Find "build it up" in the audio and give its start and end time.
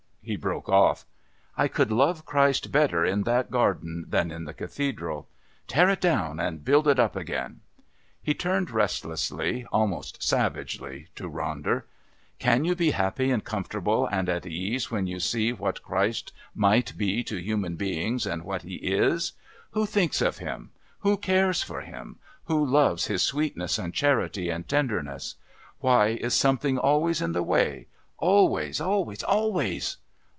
6.63-7.15